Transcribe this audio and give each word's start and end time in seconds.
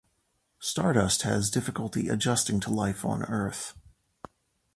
Stardust 0.57 1.21
has 1.21 1.51
difficulty 1.51 2.09
adjusting 2.09 2.59
to 2.61 2.71
life 2.71 3.05
on 3.05 3.21
Earth. 3.25 3.77